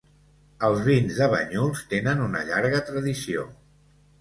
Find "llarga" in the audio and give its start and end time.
2.49-2.83